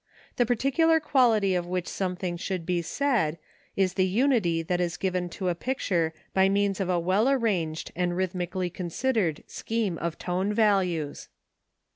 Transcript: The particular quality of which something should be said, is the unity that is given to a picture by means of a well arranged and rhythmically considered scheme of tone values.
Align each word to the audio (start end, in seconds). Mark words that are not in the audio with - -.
The 0.37 0.47
particular 0.47 0.99
quality 0.99 1.53
of 1.53 1.67
which 1.67 1.87
something 1.87 2.35
should 2.35 2.65
be 2.65 2.81
said, 2.81 3.37
is 3.75 3.93
the 3.93 4.07
unity 4.07 4.63
that 4.63 4.81
is 4.81 4.97
given 4.97 5.29
to 5.37 5.47
a 5.47 5.53
picture 5.53 6.11
by 6.33 6.49
means 6.49 6.79
of 6.79 6.89
a 6.89 6.99
well 6.99 7.29
arranged 7.29 7.91
and 7.95 8.17
rhythmically 8.17 8.71
considered 8.71 9.43
scheme 9.45 9.99
of 9.99 10.17
tone 10.17 10.53
values. 10.53 11.29